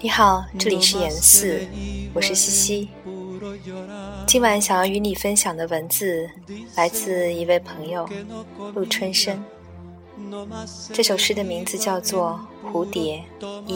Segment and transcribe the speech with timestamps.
[0.00, 1.60] 你好，这里是言四，
[2.12, 2.88] 我是西西。
[4.26, 6.28] 今晚想要与你分享的文字
[6.74, 8.08] 来自一位朋友
[8.74, 9.42] 陆春生。
[10.92, 13.24] 这首诗的名字叫做《蝴蝶
[13.66, 13.74] 一》。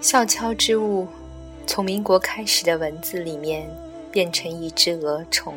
[0.00, 1.08] 笑悄之物，
[1.66, 3.68] 从民国开始的文字里面
[4.12, 5.52] 变成一只蛾虫，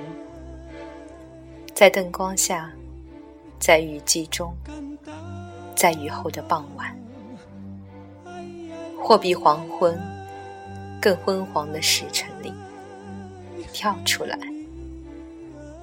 [1.75, 2.71] 在灯光下，
[3.59, 4.55] 在雨季中，
[5.75, 6.97] 在雨后的傍晚，
[8.99, 9.95] 或比黄昏
[11.01, 12.53] 更昏黄的时辰里
[13.73, 14.37] 跳出来。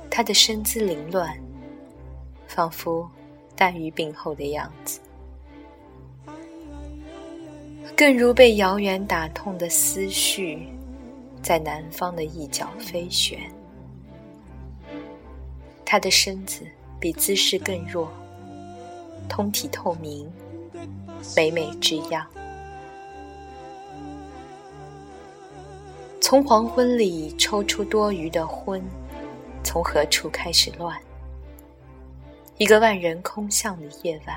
[0.09, 1.37] 他的身姿凌乱，
[2.47, 3.09] 仿佛
[3.57, 5.01] 黛玉病后的样子，
[7.97, 10.69] 更如被遥远打痛的思绪，
[11.43, 13.39] 在南方的一角飞旋。
[15.85, 16.67] 他的身子
[17.01, 18.09] 比姿势更弱，
[19.29, 20.31] 通体透明，
[21.37, 22.27] 美美之样。
[26.21, 28.83] 从黄昏里抽出多余的昏。
[29.65, 30.99] 从何处开始乱？
[32.57, 34.37] 一个万人空巷的夜晚，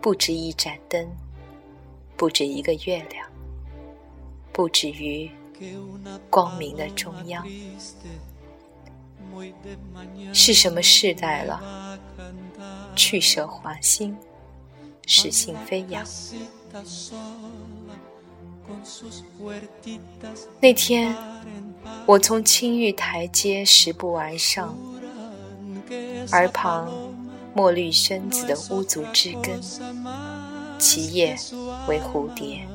[0.00, 1.06] 不止一盏灯，
[2.16, 3.28] 不止一个月亮，
[4.52, 5.30] 不止于
[6.30, 7.46] 光明的中央。
[10.32, 11.98] 是什么世代了？
[12.94, 14.16] 去舍华心，
[15.06, 16.02] 使性飞扬。
[20.60, 21.14] 那天。
[22.04, 24.76] 我从青玉台阶拾步而上，
[26.32, 26.88] 而旁
[27.54, 29.60] 墨绿身子的乌足之根，
[30.78, 31.36] 其叶
[31.88, 32.66] 为蝴蝶。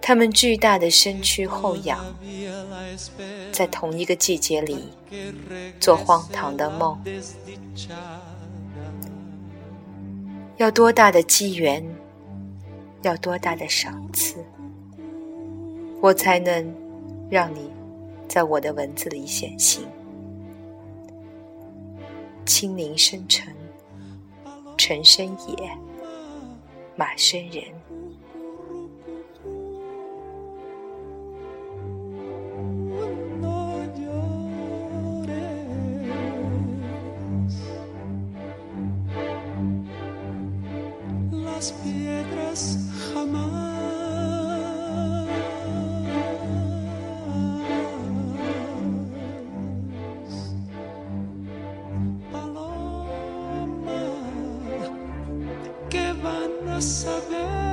[0.00, 1.98] 它们巨大的身躯后仰，
[3.50, 4.90] 在同一个季节里
[5.80, 6.98] 做荒唐的梦。
[10.58, 11.82] 要多大的机缘？
[13.02, 14.36] 要多大的赏赐？
[16.00, 16.74] 我才能
[17.30, 17.70] 让你
[18.28, 19.86] 在我的文字里显形。
[22.44, 23.54] 清灵生辰，
[24.76, 25.70] 辰生野，
[26.96, 27.62] 马深人。
[41.62, 42.76] As piedras
[43.14, 43.62] jamais
[52.32, 52.82] Paloma,
[55.88, 57.71] que van a saber?